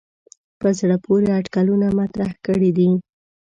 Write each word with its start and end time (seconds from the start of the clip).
په 0.59 0.67
زړه 0.79 0.95
پورې 1.05 1.27
اټکلونه 1.39 1.87
مطرح 1.99 2.31
کړي 2.45 2.71
دي. 2.77 2.89